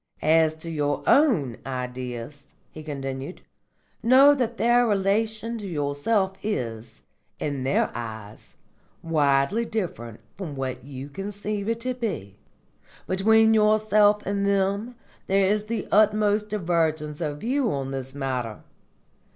[0.23, 3.41] "As to your own Ideas," he continued,
[4.01, 7.03] "know that their relation to yourself is,
[7.39, 8.55] in their eyes,
[9.03, 12.35] widely different from what you conceive it to be.
[13.05, 14.95] Between yourself and them
[15.27, 18.61] there is the utmost divergence of view on this matter.